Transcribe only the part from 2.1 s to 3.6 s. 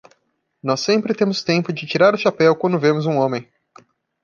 o chapéu quando vemos um homem.